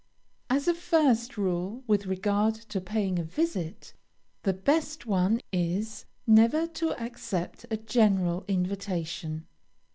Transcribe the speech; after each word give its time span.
As 0.49 0.67
a 0.67 0.73
first 0.73 1.37
rule 1.37 1.83
with 1.85 2.07
regard 2.07 2.55
to 2.55 2.81
paying 2.81 3.19
a 3.19 3.23
visit, 3.23 3.93
the 4.41 4.51
best 4.51 5.05
one 5.05 5.41
is, 5.51 6.05
never 6.25 6.65
to 6.65 6.99
accept 6.99 7.67
a 7.69 7.77
general 7.77 8.43
invitation. 8.47 9.45